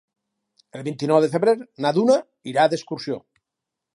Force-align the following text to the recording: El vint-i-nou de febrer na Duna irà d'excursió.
El 0.79 0.83
vint-i-nou 0.87 1.19
de 1.25 1.29
febrer 1.33 1.53
na 1.85 1.93
Duna 1.97 2.17
irà 2.53 2.67
d'excursió. 2.73 3.21